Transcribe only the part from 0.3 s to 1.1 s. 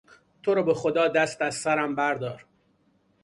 تو را به خدا